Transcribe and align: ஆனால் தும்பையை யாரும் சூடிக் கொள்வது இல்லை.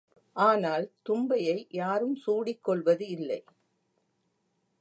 ஆனால் 0.35 0.85
தும்பையை 1.09 1.67
யாரும் 1.71 2.15
சூடிக் 2.15 2.63
கொள்வது 2.63 3.07
இல்லை. 3.07 3.41